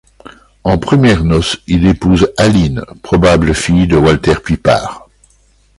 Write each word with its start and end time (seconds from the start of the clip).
En 0.63 0.79
premières 0.79 1.23
noces 1.23 1.59
il 1.67 1.85
épouse 1.85 2.33
Aline, 2.35 2.81
probable 3.03 3.53
fille 3.53 3.85
de 3.85 3.95
Walter 3.97 4.33
Pipard. 4.43 5.07